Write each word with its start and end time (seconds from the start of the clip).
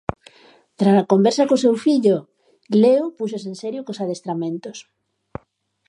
Trala 0.79 1.09
conversa 1.11 1.47
co 1.49 1.61
seu 1.63 1.75
fillo, 1.85 2.17
Leo 2.81 3.05
púxose 3.17 3.47
en 3.51 3.55
serio 3.63 3.81
cos 3.85 4.01
adestramentos. 4.03 4.77